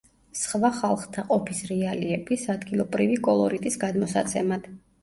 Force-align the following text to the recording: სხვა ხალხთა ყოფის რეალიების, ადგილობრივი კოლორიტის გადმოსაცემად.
სხვა 0.43 0.71
ხალხთა 0.77 1.25
ყოფის 1.27 1.61
რეალიების, 1.73 2.49
ადგილობრივი 2.57 3.23
კოლორიტის 3.31 3.81
გადმოსაცემად. 3.87 4.73